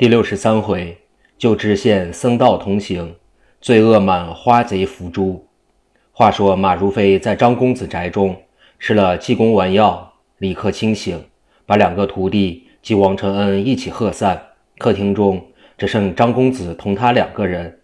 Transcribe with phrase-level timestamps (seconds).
[0.00, 0.96] 第六十三回，
[1.36, 3.16] 旧知县僧道同行，
[3.60, 5.46] 罪恶满花贼伏诛。
[6.10, 8.34] 话说马如飞在张公子宅中
[8.78, 11.22] 吃了济公丸药，立刻清醒，
[11.66, 14.42] 把两个徒弟及王承恩一起喝散。
[14.78, 15.38] 客厅中
[15.76, 17.80] 只剩张公子同他两个人，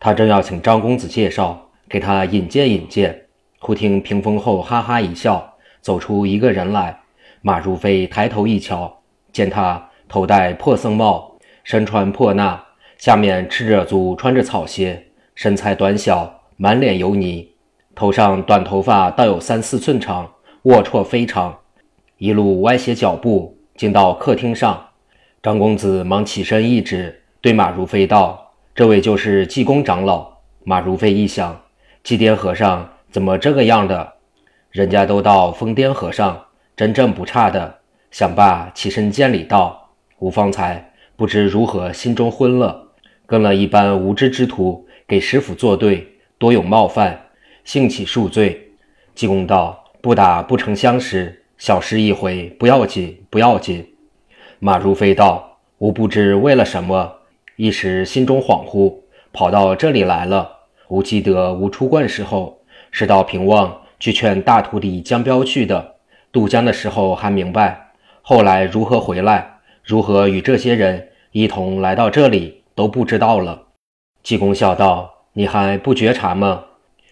[0.00, 3.26] 他正要请张公子介绍，给他引荐引荐，
[3.60, 6.98] 忽听屏风后哈哈一笑，走出一个人来。
[7.42, 9.02] 马如飞抬头一瞧，
[9.32, 11.29] 见他头戴破僧帽。
[11.70, 12.58] 身穿破衲，
[12.98, 15.06] 下面赤着足穿着草鞋，
[15.36, 17.48] 身材短小，满脸油泥，
[17.94, 20.28] 头上短头发倒有三四寸长，
[20.64, 21.56] 龌龊非常，
[22.18, 24.84] 一路歪斜脚步进到客厅上。
[25.44, 30.28] 张公子忙起身一指，对马如飞道：“这位就是济公长老。”
[30.66, 31.56] 马如飞一想，
[32.02, 34.14] 济癫和尚怎么这个样的？
[34.72, 36.36] 人家都道疯癫和尚，
[36.74, 37.76] 真正不差的。
[38.10, 40.84] 想罢，起身见礼道：“吴方才。”
[41.20, 42.92] 不知如何，心中昏了，
[43.26, 46.08] 跟了一般无知之徒给师傅作对，
[46.38, 47.26] 多有冒犯，
[47.62, 48.70] 兴起恕罪。
[49.14, 53.86] 济公道：“不打不成相识，小事一回，不要紧，不要紧。”
[54.60, 57.16] 马如飞道：“吾不知为了什么，
[57.56, 59.00] 一时心中恍惚，
[59.30, 60.50] 跑到这里来了。
[60.88, 65.96] 吾记得吾出关时候是到平望去劝大徒弟江彪去的，
[66.32, 67.90] 渡江的时候还明白，
[68.22, 73.62] 后来如何回来，如何与这些人。”一同来到这里都不知道了。
[74.20, 76.64] 济公笑道：“你还不觉察吗？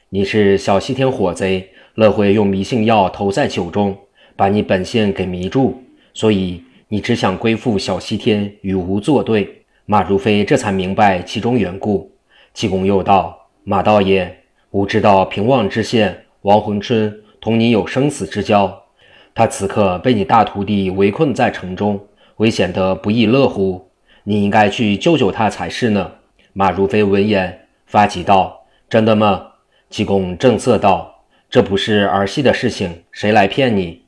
[0.08, 3.96] 你是小西天火贼，乐会用迷信药投在酒中，
[4.34, 5.76] 把你本性给迷住，
[6.12, 12.10] 所以你只想归附小西天，与吾作对。”马如飞这才明白其中缘故。
[12.52, 14.36] 济公又道：“马道爷，
[14.72, 18.82] 吾知道平望知县王洪春同你有生死之交，
[19.32, 21.98] 他此刻被你大徒弟围困在城中，
[22.38, 23.82] 危险得不亦乐乎？”
[24.28, 26.12] 你应该去救救他才是呢。
[26.52, 29.52] 马如飞闻言发急道：“真的吗？”
[29.88, 34.02] 济公正色道：“这不是儿戏的事情，谁来骗你？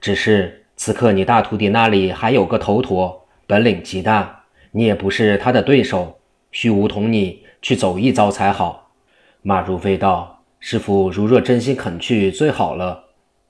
[0.00, 6.20] 只是此刻你大徒弟那里还有个头陀，本领极大，你也不是他的对手，
[6.52, 8.92] 须吾同你去走一遭才好。”
[9.42, 13.06] 马如飞道：“师傅如若真心肯去，最好了。”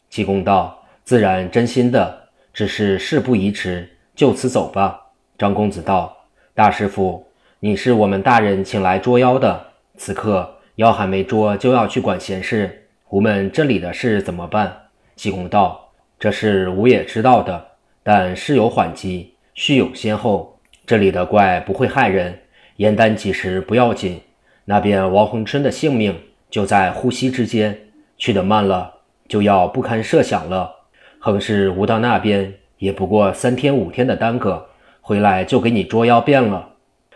[0.08, 5.02] 济公道：“自然真心的，只是事不宜迟，就此走吧。”
[5.38, 6.16] 张公子道
[6.54, 7.26] ：“大师傅，
[7.60, 9.66] 你是我们大人请来捉妖的，
[9.98, 14.74] 此刻妖还没捉，就要去管闲事，吾们这里的事怎么办？”
[15.14, 17.66] 济公道：“这事吾也知道的，
[18.02, 20.58] 但事有缓急，须有先后。
[20.86, 22.38] 这里的怪不会害人，
[22.76, 24.20] 严丹几时不要紧。
[24.64, 26.18] 那边王洪春的性命
[26.48, 27.78] 就在呼吸之间，
[28.16, 28.90] 去得慢了，
[29.28, 30.72] 就要不堪设想了。
[31.18, 34.66] 横是吾到那边，也不过三天五天的耽搁。”
[35.06, 36.70] 回来就给你捉妖变了。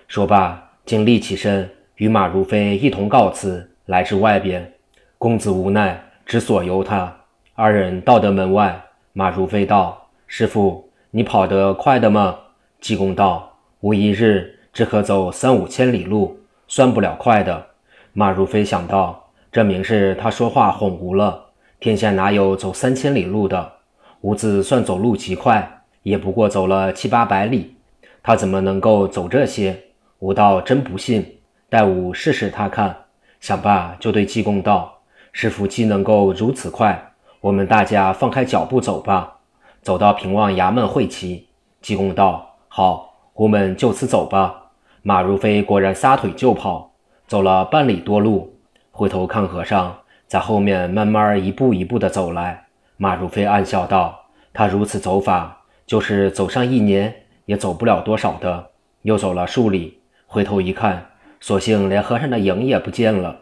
[0.07, 4.75] 说罢，竟立起身，与马如飞一同告辞，来至外边。
[5.19, 7.13] 公子无奈，只所由他。
[7.57, 8.81] 二人到得门外，
[9.13, 12.39] 马如飞道：“师傅，你跑得快的吗？”
[12.81, 17.67] 济公道：“吾一日只可走三五千里路，算不了快的。”
[18.15, 21.47] 马如飞想到，这明是他说话哄吾了。
[21.81, 23.73] 天下哪有走三千里路的？
[24.21, 27.75] 吾自算走路极快，也不过走了七八百里。
[28.23, 29.77] 他怎么能够走这些？
[30.19, 31.39] 吾倒真不信，
[31.69, 32.95] 待吾试试他看。
[33.41, 34.99] 想罢，就对济公道
[35.33, 39.39] ：“师傅既能够如此快，我们大家放开脚步走吧。”
[39.81, 41.49] 走到平望衙门会齐。
[41.81, 44.71] 济公道：“好，吾们就此走吧。”
[45.03, 46.93] 马如飞果然撒腿就跑，
[47.27, 48.59] 走了半里多路，
[48.91, 52.67] 回头看和尚在后面慢慢一步一步地走来。
[52.99, 57.15] 马如飞暗笑道：“他如此走法，就是走上一年。”
[57.51, 58.71] 也走不了多少的，
[59.03, 61.05] 又走了数里，回头一看，
[61.41, 63.37] 索性连和尚的影也不见了。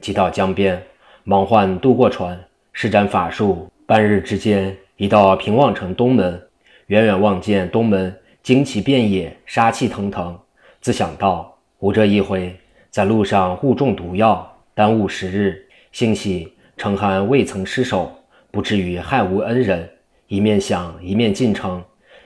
[0.00, 0.82] 即到江边，
[1.22, 2.36] 忙唤渡过船，
[2.72, 6.42] 施展法术，半日之间已到平望城东门。
[6.88, 8.12] 远远望见东门
[8.42, 10.36] 旌旗遍野，杀气腾腾，
[10.80, 12.52] 自想到：吾这一回
[12.90, 18.10] 在路上误中毒药，耽误时日，幸喜程韩未曾失手，
[18.50, 19.88] 不至于害无恩人。
[20.26, 21.80] 一面想，一面进城。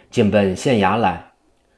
[0.08, 1.25] 竟奔县衙来，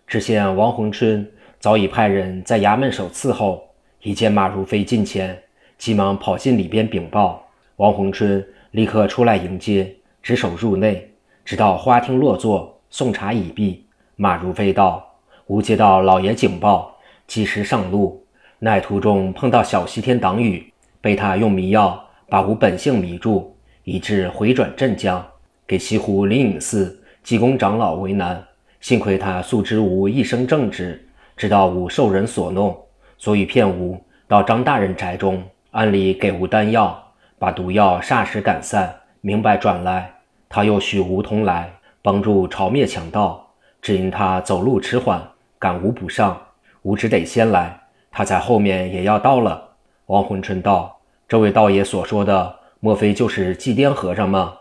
[0.09, 3.63] 知县王洪春早已派人在衙门首伺候。
[4.01, 5.39] 一见马如飞近前，
[5.77, 7.47] 急忙跑进里边禀报。
[7.77, 11.11] 王洪春立刻出来迎接，执手入内，
[11.45, 13.85] 直到花厅落座，送茶已毕。
[14.17, 15.07] 马如飞道
[15.49, 16.97] ：“吾接到老爷警报，
[17.27, 18.25] 及时上路，
[18.61, 20.73] 奈途中碰到小西天挡雨，
[21.03, 23.55] 被他用迷药把吾本性迷住，
[23.85, 25.23] 以致回转镇江，
[25.67, 28.43] 给西湖灵隐寺。”济公长老为难，
[28.81, 32.77] 幸亏他素知吾一生正直，知道吾受人所弄，
[33.17, 35.43] 所以骗吾到张大人宅中，
[35.73, 37.03] 暗里给吾丹药，
[37.39, 38.95] 把毒药霎时赶散。
[39.21, 40.13] 明白转来，
[40.49, 41.73] 他又许吾同来
[42.03, 43.45] 帮助朝灭强盗，
[43.83, 45.21] 只因他走路迟缓，
[45.59, 46.41] 赶吾不上，
[46.83, 47.81] 吾只得先来。
[48.11, 49.71] 他在后面也要到了。
[50.07, 50.99] 王魂春道
[51.29, 54.55] ：“这位道爷所说的，莫非就是祭奠和尚吗？”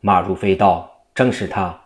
[0.00, 1.78] 马如飞道：“正是他。”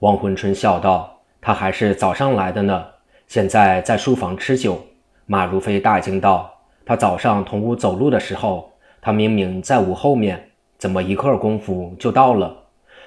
[0.00, 1.15] 王魂春笑道
[1.46, 2.84] ：“他还是早上来的呢，
[3.28, 4.84] 现在在书房吃酒。”
[5.26, 6.52] 马如飞大惊道
[6.84, 12.52] ：“他早上同吾走路的时候，他明明在吾后面。”怎么一刻功夫就到了？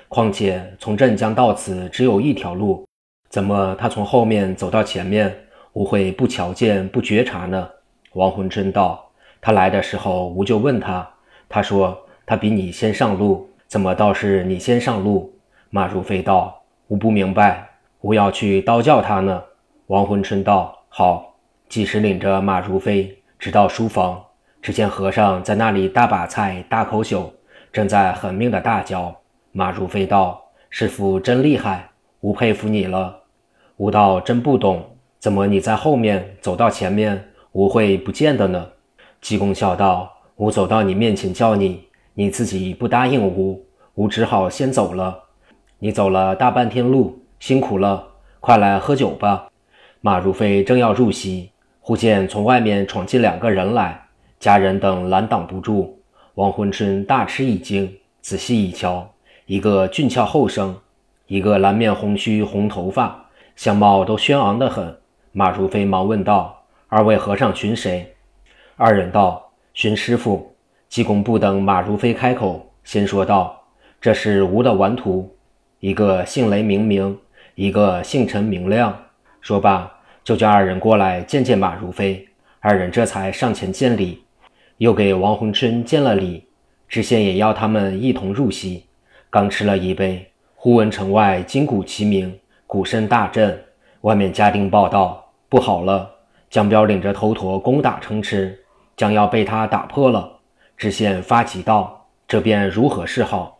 [0.07, 2.87] 况且从镇江到此只有一条路，
[3.27, 5.37] 怎么他从后面走到前面，
[5.73, 7.69] 吾会不瞧见不觉察呢？
[8.13, 11.05] 王魂春道：“他来的时候，吾就问他，
[11.49, 11.95] 他说
[12.25, 15.37] 他比你先上路，怎么倒是你先上路？”
[15.69, 17.68] 马如飞道：“吾不明白，
[18.01, 19.43] 吾要去刀教他呢。”
[19.87, 21.35] 王浑春道：“好。”
[21.69, 24.19] 即时领着马如飞直到书房，
[24.59, 27.31] 只见和尚在那里大把菜，大口酒。
[27.71, 29.15] 正在狠命的大嚼，
[29.51, 30.41] 马如飞道
[30.71, 31.91] ：“师傅真厉害，
[32.21, 33.19] 吾佩服你了。”
[33.77, 34.83] 吾道：“真不懂，
[35.19, 38.67] 怎么你在后面走到前面，吾会不见的呢？”
[39.21, 41.83] 济公笑道：“吾走到你面前叫你，
[42.15, 43.63] 你自己不答应吾，
[43.93, 45.25] 吾只好先走了。
[45.77, 48.07] 你走了大半天路，辛苦了，
[48.39, 49.47] 快来喝酒吧。”
[50.01, 51.51] 马如飞正要入席，
[51.81, 54.07] 忽见从外面闯进两个人来，
[54.39, 56.01] 家人等拦挡不住。
[56.35, 59.09] 王魂春大吃一惊，仔细一瞧，
[59.45, 60.77] 一个俊俏后生，
[61.27, 64.97] 一个蓝面红须红头发，相貌都轩昂得很。
[65.33, 68.15] 马如飞忙问道：“二位和尚寻谁？”
[68.77, 70.55] 二人道：“寻师傅。”
[70.87, 73.61] 济公不等马如飞开口，先说道
[73.99, 75.35] ：“这是吾的顽徒，
[75.81, 77.15] 一个姓雷名明，
[77.59, 78.97] 一个姓陈明亮。”
[79.41, 79.91] 说罢，
[80.23, 82.25] 就叫二人过来见见马如飞。
[82.61, 84.23] 二人这才上前见礼。
[84.77, 86.47] 又给王洪春见了礼，
[86.87, 88.85] 知县也邀他们一同入席。
[89.29, 90.25] 刚吃了一杯，
[90.55, 92.33] 忽闻城外金鼓齐鸣，
[92.65, 93.61] 鼓声大震。
[94.01, 96.09] 外面家丁报道：不好了，
[96.49, 98.57] 江彪领着头陀攻打城池，
[98.95, 100.31] 将要被他打破了。
[100.77, 103.59] 知县发急道：“这便如何是好？”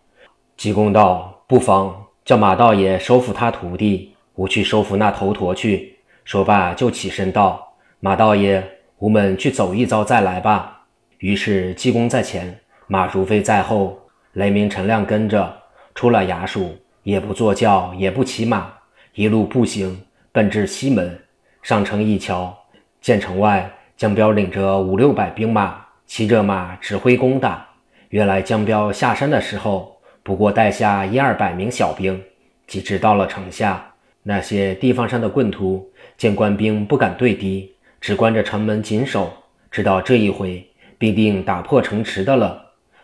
[0.55, 8.63] 济公道：“不妨叫马道爷收服他徒弟，吾去收服那头陀去。”说罢就起身道：“马道爷，
[8.99, 10.83] 吾们去走一遭再来吧。”
[11.17, 12.55] 于是济公在前，
[12.85, 13.99] 马如飞在后，
[14.33, 15.51] 雷鸣陈亮跟着
[15.95, 18.71] 出了衙署，也不坐轿，也不骑马，
[19.15, 19.99] 一路步行，
[20.31, 21.19] 奔至西门。
[21.63, 22.55] 上城一瞧，
[23.01, 23.67] 见城外
[23.97, 27.65] 江彪领着五六百兵马，骑着马指挥攻打。
[28.09, 32.21] 原来江彪下山的时候，不过带下一二百名小兵。
[32.67, 39.33] 及至到了城下，那些地方上的棍徒见官兵不敢对敌，只关着城门紧守，
[39.71, 40.63] 知道这一回。
[40.99, 42.61] 必定打破城池的了。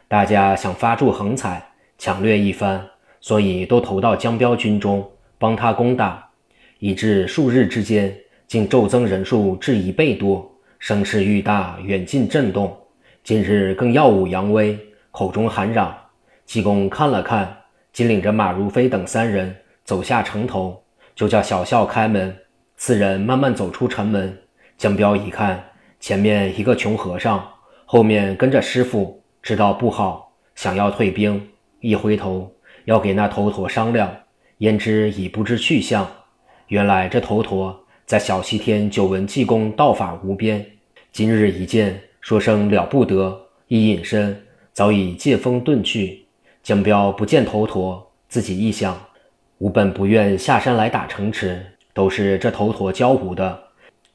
[0.07, 1.65] 大家想发住横财，
[1.97, 2.85] 抢掠一番，
[3.21, 5.09] 所以都投到江彪军中，
[5.39, 6.29] 帮他攻打，
[6.79, 8.15] 以致数日之间，
[8.47, 10.47] 竟骤增人数至一倍多，
[10.77, 12.77] 声势愈大，远近震动。
[13.23, 14.77] 今日更耀武扬威，
[15.09, 15.95] 口中喊嚷。
[16.45, 17.57] 济公看了看，
[17.92, 20.83] 即领着马如飞等三人走下城头，
[21.15, 22.36] 就叫小校开门。
[22.77, 24.38] 四人慢慢走出城门。
[24.77, 25.63] 江彪一看，
[26.00, 27.46] 前面一个穷和尚。
[27.86, 31.50] 后面跟着师傅，知道不好，想要退兵。
[31.79, 32.53] 一回头
[32.86, 34.13] 要给那头陀商量，
[34.58, 36.08] 焉知已不知去向。
[36.67, 40.65] 原来这头陀在小西天久闻济公道法无边，
[41.12, 44.43] 今日一见，说声了不得，一隐身，
[44.74, 46.25] 早已借风遁去。
[46.65, 49.00] 江彪不见头陀，自己一想，
[49.60, 53.55] 吾本不愿下山来打城池，都是这头陀教吾的。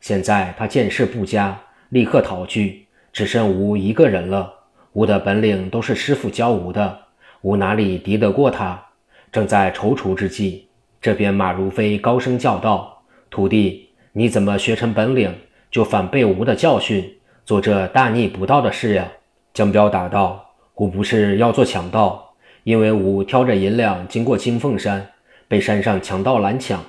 [0.00, 1.56] 现在他见势不佳，
[1.90, 2.88] 立刻逃去。
[3.12, 4.52] 只剩吾一个人了，
[4.94, 6.98] 吾的本领都是师傅教吾的，
[7.42, 8.84] 吾哪里敌得过他？
[9.30, 10.66] 正在踌躇之际，
[11.00, 15.32] 这边马如飞高声叫道：“徒弟，你怎么学成本领，
[15.70, 19.06] 就反背吾的教训，做这大逆不道的事呀？”
[19.54, 22.29] 江彪答道：“吾不是要做强盗，
[22.64, 25.08] 因为吾挑着银两经过青凤山，
[25.48, 26.82] 被山上强盗拦抢，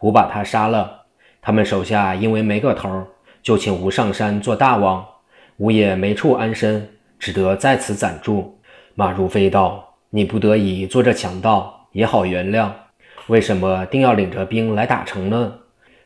[0.00, 1.02] 吾把他杀了。
[1.42, 3.06] 他们手下因为没个头，
[3.42, 5.04] 就请吾上山做大王。”
[5.58, 6.86] 吾也没处安身，
[7.18, 8.58] 只得在此暂住。
[8.94, 12.70] 马如飞道：“你不得已做这强盗，也好原谅。
[13.28, 15.54] 为什么定要领着兵来打城呢？”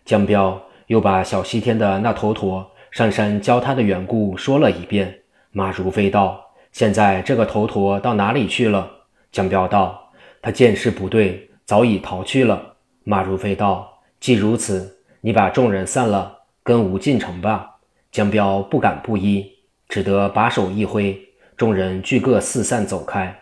[0.06, 5.18] 江彪又把小西天的那头陀上山教他的缘故说了一遍。
[5.50, 8.88] 马如飞道：“现在这个头陀到哪里去了？”
[9.32, 17.78] 江彪道：“他见势不对，早已逃去了。”马如飞道：“既如此，你把众人散了，”跟吾进城吧。
[18.12, 19.46] 江彪不敢不依，
[19.88, 21.18] 只得把手一挥，
[21.56, 23.34] 众人俱各四散走开。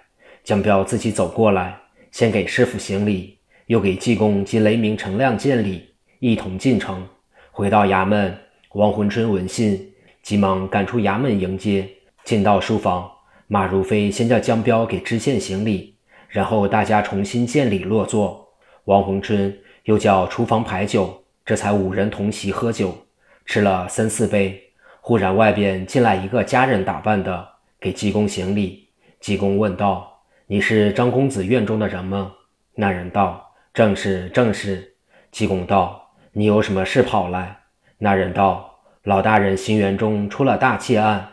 [0.44, 1.78] 江彪自己走过来，
[2.12, 5.88] 先给师傅行礼，又给济公及雷鸣、陈亮见礼，
[6.20, 7.06] 一同进城。
[7.50, 8.38] 回到衙门，
[8.72, 9.92] 王浑春闻信，
[10.22, 11.88] 急忙赶出衙门迎接。
[12.24, 13.10] 进到书房，
[13.50, 15.96] 马如飞先叫江彪给知县行礼，
[16.28, 18.46] 然后大家重新见礼落座。
[18.84, 23.06] 王洪春又叫厨房排酒，这才五人同席喝酒，
[23.46, 24.62] 吃了三四杯。
[25.00, 27.48] 忽然外边进来一个家人打扮的，
[27.80, 28.90] 给济公行礼。
[29.18, 32.32] 济公问道：“你是张公子院中的人吗？”
[32.76, 34.96] 那人道：“正是，正是。”
[35.32, 37.60] 济公道：“你有什么事跑来？”
[37.96, 41.26] 那人道：“老大人行园中出了大窃案，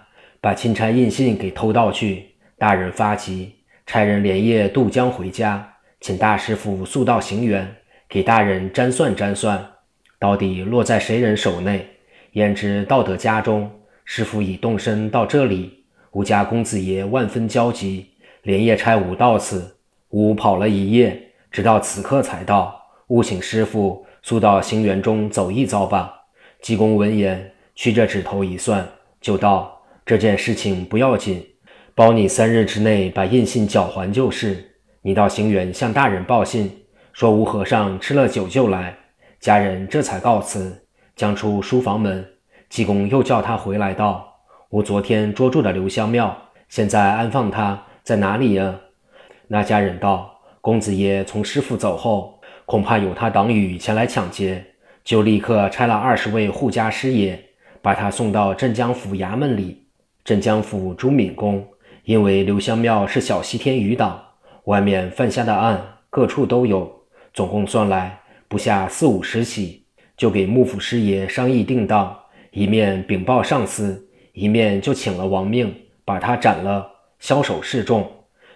[0.45, 3.51] 把钦差印信给偷盗去，大人发急，
[3.87, 5.67] 差人连夜渡江回家。”
[5.99, 7.65] 请大师傅速到行辕，
[8.07, 9.71] 给大人占算占算，
[10.19, 11.83] 到底落在谁人手内？
[12.33, 13.71] 焉知到得家中，
[14.03, 15.83] 师傅已动身到这里。
[16.11, 18.11] 吾家公子爷万分焦急，
[18.43, 19.77] 连夜差吾到此。
[20.09, 22.79] 吾跑了一夜，直到此刻才到。
[23.07, 26.13] 务请师傅速到行辕中走一遭吧。
[26.61, 28.87] 济公闻言，屈着指头一算，
[29.19, 29.71] 就道
[30.05, 31.43] ：“这件事情不要紧，
[31.95, 34.71] 包你三日之内把印信缴还就是。”
[35.01, 36.71] 你到行辕向大人报信，
[37.13, 38.97] 说吴和尚吃了酒就来，
[39.39, 40.83] 家人这才告辞，
[41.15, 42.25] 将出书房门。
[42.69, 44.27] 济公又叫他回来道
[44.69, 46.35] ：“我昨天捉住了刘香庙，
[46.69, 48.75] 现在安放他在哪里呀？”
[49.47, 54.65] 那家人道：“公子爷从师傅走后，恐怕有他党羽前来抢劫，
[55.03, 57.39] 就立刻差了二十位护家师爷，
[57.81, 59.84] 把他送到镇江府衙门里。
[60.25, 61.65] 镇江府朱敏公
[62.03, 64.21] 因为刘香庙是小西天余党。”
[64.65, 65.79] 外面犯下的案，
[66.09, 66.91] 各处都有，
[67.31, 69.85] 总共算来不下四五十起，
[70.17, 72.17] 就给幕府师爷商议定当，
[72.49, 75.71] 一面禀报上司，一面就请了王命，
[76.03, 76.89] 把他斩了，
[77.21, 78.11] 枭首示众。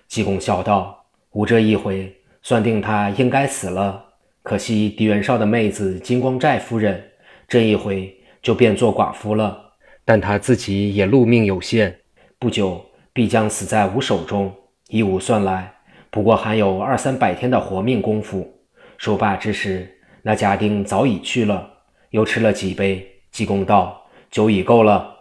[0.08, 2.12] 济公笑道：“吾这一回
[2.42, 4.04] 算定他应该死了，
[4.42, 7.00] 可惜狄元绍的妹子金光寨夫人，
[7.48, 8.12] 这一回
[8.42, 9.69] 就变做寡妇了。
[10.10, 12.00] 但他自己也禄命有限，
[12.40, 14.52] 不久必将死在吾手中。
[14.88, 15.72] 以吾算来。”
[16.10, 18.60] 不过还有二三百天的活命功夫。
[18.98, 19.88] 说罢之时，
[20.24, 21.72] 那家丁早已去了。
[22.10, 25.16] 又吃了几杯，济公道：“酒已够了，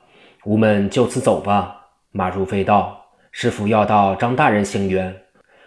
[0.46, 5.12] 吾们就此走吧。”马如飞道：“师傅要到张大人行辕，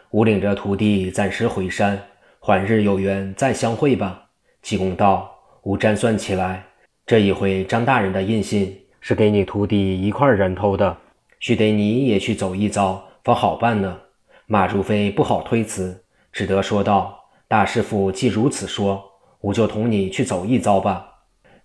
[0.10, 2.02] 吾领着徒弟暂时回山，
[2.40, 4.30] 缓日有缘再相会吧。”
[4.64, 6.66] 济公道：“吾占算起来，
[7.06, 10.96] 这一回张大人的印信是给你徒弟一块人头的，
[11.40, 14.00] 须得你也去走一遭，方好办呢。”
[14.48, 19.04] 马如飞不好推辞，只得说道：“大师傅既如此说，
[19.42, 21.08] 吾就同你去走一遭吧。”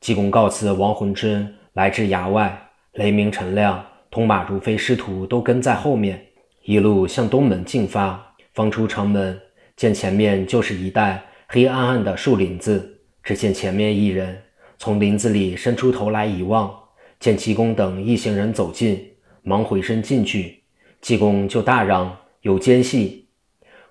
[0.01, 6.25] 济公告辞王浑春，来至衙外，雷鸣、陈亮同马如飞师徒都跟在后面，
[6.63, 8.35] 一路向东门进发。
[8.55, 9.39] 方出城门，
[9.77, 13.01] 见前面就是一带黑暗暗的树林子。
[13.23, 14.41] 只见前面一人
[14.79, 16.73] 从林子里伸出头来一望，
[17.19, 20.63] 见济公等一行人走近，忙回身进去，
[21.01, 22.17] 济公就大嚷。
[22.43, 23.27] 有奸细，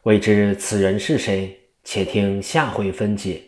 [0.04, 1.60] 未知此人是谁？
[1.84, 3.42] 且听下回分解。